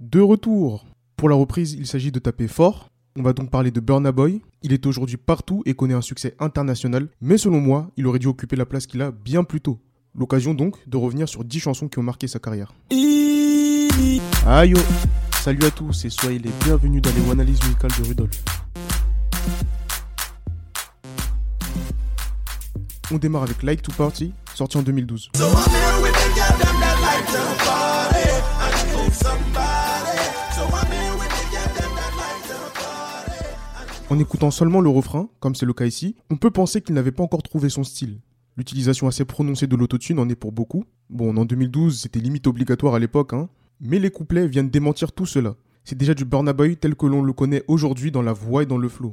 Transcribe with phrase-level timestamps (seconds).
[0.00, 0.86] De retour
[1.18, 2.88] Pour la reprise, il s'agit de taper fort.
[3.18, 4.40] On va donc parler de Burna Boy.
[4.62, 8.26] Il est aujourd'hui partout et connaît un succès international, mais selon moi, il aurait dû
[8.26, 9.78] occuper la place qu'il a bien plus tôt.
[10.14, 12.72] L'occasion donc de revenir sur 10 chansons qui ont marqué sa carrière.
[14.46, 14.80] Aïe oh.
[15.42, 18.42] Salut à tous et soyez les bienvenus dans les analyses musicales de Rudolf.
[23.12, 25.30] On démarre avec Like to Party, sorti en 2012.
[34.10, 37.12] En écoutant seulement le refrain, comme c'est le cas ici, on peut penser qu'il n'avait
[37.12, 38.18] pas encore trouvé son style.
[38.56, 40.84] L'utilisation assez prononcée de l'autotune en est pour beaucoup.
[41.08, 43.48] Bon, en 2012, c'était limite obligatoire à l'époque, hein.
[43.80, 45.54] Mais les couplets viennent démentir tout cela.
[45.84, 48.66] C'est déjà du Burna Boy tel que l'on le connaît aujourd'hui dans la voix et
[48.66, 49.12] dans le flow.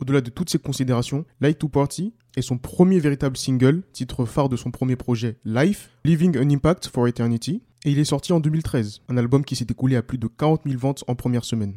[0.00, 4.48] Au-delà de toutes ces considérations, Light to Party est son premier véritable single, titre phare
[4.48, 8.40] de son premier projet Life, Leaving an Impact for Eternity, et il est sorti en
[8.40, 11.74] 2013, un album qui s'est écoulé à plus de 40 000 ventes en première semaine.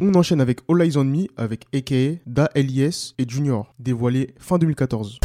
[0.00, 3.14] On enchaîne avec All Eyes on Me avec AKA, Da L.I.S.
[3.18, 5.20] et Junior, dévoilé fin 2014.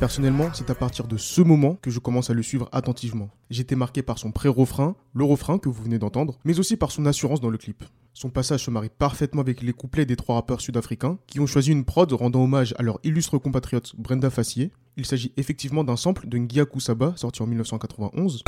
[0.00, 3.30] Personnellement, c'est à partir de ce moment que je commence à le suivre attentivement.
[3.50, 7.04] J'étais marqué par son pré-refrain, le refrain que vous venez d'entendre, mais aussi par son
[7.06, 7.84] assurance dans le clip.
[8.20, 11.70] Son passage se marie parfaitement avec les couplets des trois rappeurs sud-africains qui ont choisi
[11.70, 14.72] une prod rendant hommage à leur illustre compatriote Brenda Fassier.
[14.96, 18.42] Il s'agit effectivement d'un sample de Ngiaku Saba sorti en 1991.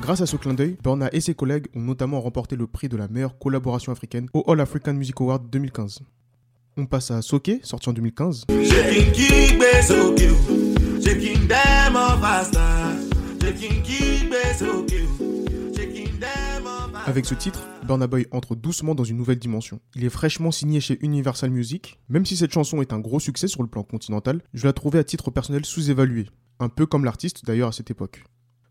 [0.00, 2.96] Grâce à ce clin d'œil, Burna et ses collègues ont notamment remporté le prix de
[2.96, 6.02] la meilleure collaboration africaine au All African Music Award 2015.
[6.76, 8.46] On passe à Soke, sorti en 2015.
[17.06, 19.80] Avec ce titre, Burna Boy entre doucement dans une nouvelle dimension.
[19.96, 21.98] Il est fraîchement signé chez Universal Music.
[22.08, 25.00] Même si cette chanson est un gros succès sur le plan continental, je la trouvais
[25.00, 26.28] à titre personnel sous-évaluée.
[26.60, 28.22] Un peu comme l'artiste d'ailleurs à cette époque.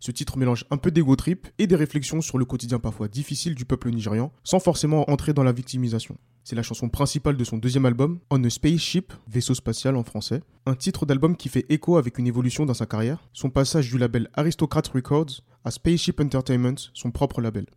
[0.02, 3.54] Ce titre mélange un peu d'ego trip et des réflexions sur le quotidien parfois difficile
[3.54, 6.18] du peuple nigérian, sans forcément entrer dans la victimisation.
[6.44, 10.42] C'est la chanson principale de son deuxième album, On a Spaceship, vaisseau spatial en français,
[10.66, 14.00] un titre d'album qui fait écho avec une évolution dans sa carrière, son passage du
[14.00, 17.68] label Aristocrat Records à Spaceship Entertainment, son propre label.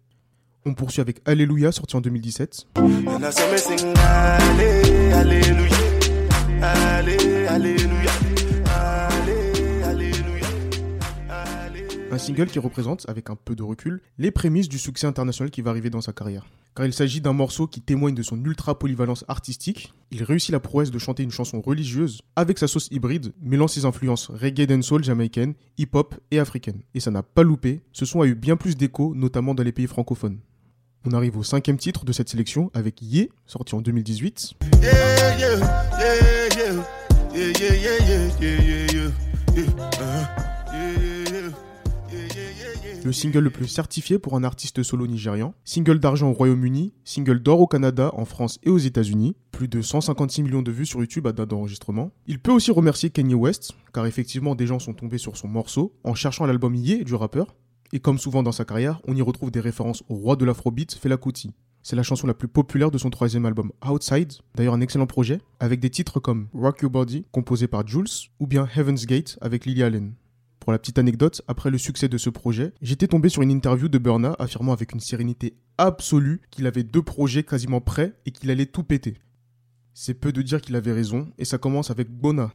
[0.65, 2.69] On poursuit avec Alléluia, sorti en 2017.
[12.15, 15.63] Un single qui représente, avec un peu de recul, les prémices du succès international qui
[15.63, 16.47] va arriver dans sa carrière.
[16.77, 19.93] Car il s'agit d'un morceau qui témoigne de son ultra polyvalence artistique.
[20.13, 23.85] Il réussit la prouesse de chanter une chanson religieuse avec sa sauce hybride, mêlant ses
[23.85, 26.83] influences reggae dancehall jamaïcaine, hip-hop et africaine.
[26.95, 29.73] Et ça n'a pas loupé, ce son a eu bien plus d'écho, notamment dans les
[29.73, 30.39] pays francophones.
[31.05, 34.55] On arrive au cinquième titre de cette sélection avec Ye, sorti en 2018.
[43.05, 47.41] Le single le plus certifié pour un artiste solo nigérian, single d'argent au Royaume-Uni, single
[47.41, 51.01] d'or au Canada, en France et aux États-Unis, plus de 156 millions de vues sur
[51.01, 52.13] YouTube à date d'enregistrement.
[52.27, 55.95] Il peut aussi remercier Kanye West, car effectivement des gens sont tombés sur son morceau
[56.03, 57.55] en cherchant l'album Ye du rappeur.
[57.93, 60.95] Et comme souvent dans sa carrière, on y retrouve des références au roi de l'afrobeat,
[60.95, 61.53] Fela Kuti.
[61.83, 65.43] C'est la chanson la plus populaire de son troisième album Outside, d'ailleurs un excellent projet,
[65.61, 69.67] avec des titres comme Rock Your Body, composé par Jules, ou bien Heaven's Gate avec
[69.67, 70.15] Lily Allen.
[70.65, 73.87] Pour la petite anecdote, après le succès de ce projet, j'étais tombé sur une interview
[73.91, 78.51] de Burna affirmant avec une sérénité absolue qu'il avait deux projets quasiment prêts et qu'il
[78.51, 79.19] allait tout péter.
[79.93, 82.51] C'est peu de dire qu'il avait raison, et ça commence avec Bona.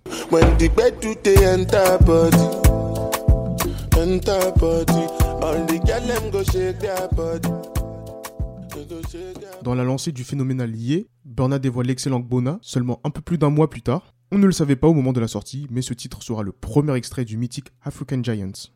[9.61, 13.51] Dans la lancée du phénoménal lié, Burna dévoile l'excellent Bona seulement un peu plus d'un
[13.51, 15.93] mois plus tard, on ne le savait pas au moment de la sortie, mais ce
[15.93, 18.69] titre sera le premier extrait du mythique African Giants.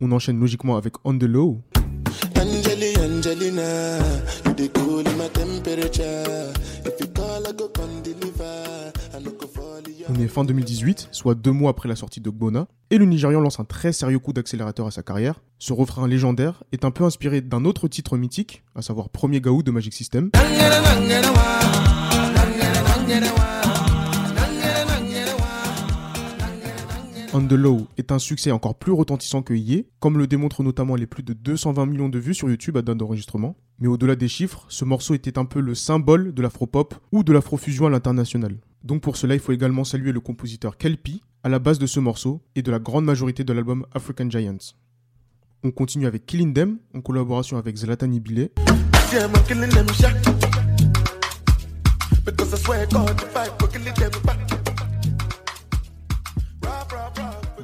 [0.00, 1.60] On enchaîne logiquement avec On the Low.
[10.08, 13.40] On est fin 2018, soit deux mois après la sortie de Gbona, et le Nigérian
[13.40, 15.40] lance un très sérieux coup d'accélérateur à sa carrière.
[15.58, 19.62] Ce refrain légendaire est un peu inspiré d'un autre titre mythique, à savoir Premier Gaou
[19.62, 20.30] de Magic System.
[27.34, 27.48] On
[27.96, 31.32] est un succès encore plus retentissant que Ye, comme le démontrent notamment les plus de
[31.32, 33.56] 220 millions de vues sur YouTube à date d'enregistrement.
[33.78, 37.32] Mais au-delà des chiffres, ce morceau était un peu le symbole de l'afropop ou de
[37.32, 38.56] l'afrofusion à l'international.
[38.84, 42.00] Donc pour cela, il faut également saluer le compositeur Kelpie, à la base de ce
[42.00, 44.74] morceau et de la grande majorité de l'album African Giants.
[45.64, 48.50] On continue avec Killing Them en collaboration avec Zlatan Ibile.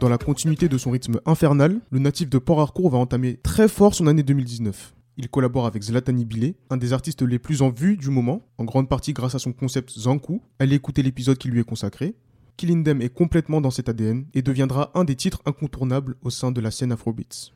[0.01, 3.67] Dans la continuité de son rythme infernal, le natif de Port Harcourt va entamer très
[3.67, 4.95] fort son année 2019.
[5.17, 8.65] Il collabore avec Zlatan Ibile, un des artistes les plus en vue du moment, en
[8.65, 10.41] grande partie grâce à son concept Zanku.
[10.61, 12.15] Allez écouter l'épisode qui lui est consacré.
[12.57, 16.53] Killing Them est complètement dans cet ADN et deviendra un des titres incontournables au sein
[16.53, 17.51] de la scène Afrobeats.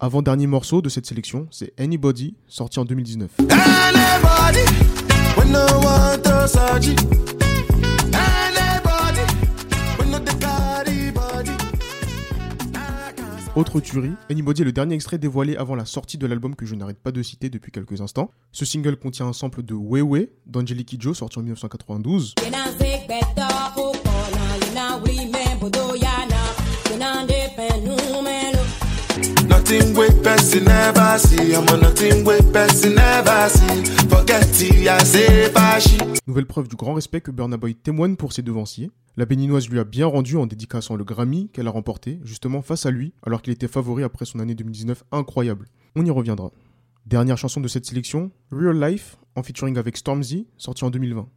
[0.00, 3.30] Avant-dernier morceau de cette sélection, c'est Anybody, sorti en 2019.
[13.56, 16.74] Autre tuerie, Anybody est le dernier extrait dévoilé avant la sortie de l'album que je
[16.74, 18.32] n'arrête pas de citer depuis quelques instants.
[18.50, 22.34] Ce single contient un sample de Wewe d'Angelique Joe sorti en 1992.
[36.28, 38.92] Nouvelle preuve du grand respect que Burna Boy témoigne pour ses devanciers.
[39.16, 42.86] La béninoise lui a bien rendu en dédicaçant le Grammy qu'elle a remporté, justement face
[42.86, 45.66] à lui, alors qu'il était favori après son année 2019 incroyable.
[45.96, 46.52] On y reviendra.
[47.04, 51.28] Dernière chanson de cette sélection, Real Life, en featuring avec Stormzy, sorti en 2020.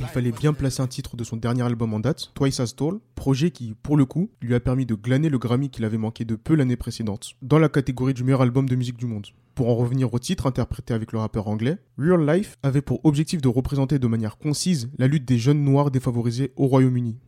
[0.00, 2.94] Il fallait bien placer un titre de son dernier album en date, Twice as Tall,
[3.14, 6.24] projet qui, pour le coup, lui a permis de glaner le Grammy qu'il avait manqué
[6.24, 9.26] de peu l'année précédente, dans la catégorie du meilleur album de musique du monde.
[9.54, 13.42] Pour en revenir au titre interprété avec le rappeur anglais, Real Life avait pour objectif
[13.42, 17.18] de représenter de manière concise la lutte des jeunes noirs défavorisés au Royaume-Uni.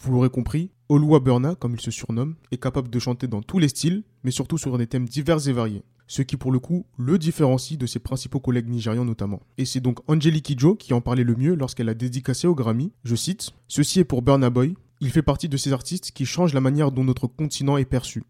[0.00, 3.58] Vous l'aurez compris, Oluwa Burna, comme il se surnomme, est capable de chanter dans tous
[3.58, 5.82] les styles, mais surtout sur des thèmes divers et variés
[6.12, 9.40] ce qui pour le coup le différencie de ses principaux collègues nigérians notamment.
[9.56, 12.92] Et c'est donc Angelique Kidjo qui en parlait le mieux lorsqu'elle a dédicacé au Grammy,
[13.02, 16.52] je cite, Ceci est pour Burna Boy, il fait partie de ces artistes qui changent
[16.52, 18.24] la manière dont notre continent est perçu.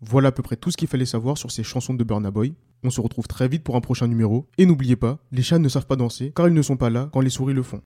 [0.00, 2.54] Voilà à peu près tout ce qu'il fallait savoir sur ces chansons de Burna Boy.
[2.82, 4.48] On se retrouve très vite pour un prochain numéro.
[4.58, 7.08] Et n'oubliez pas, les chats ne savent pas danser car ils ne sont pas là
[7.12, 7.82] quand les souris le font.